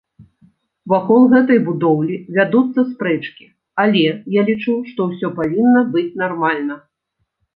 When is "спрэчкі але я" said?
2.91-4.47